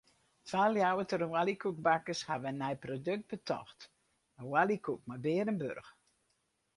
Twa 0.49 0.63
Ljouwerter 0.75 1.21
oaljekoekbakkers 1.25 2.23
hawwe 2.29 2.47
in 2.51 2.57
nij 2.63 2.75
produkt 2.85 3.25
betocht: 3.33 3.85
in 4.39 4.47
oaljekoek 4.51 5.01
mei 5.07 5.21
bearenburch. 5.25 5.89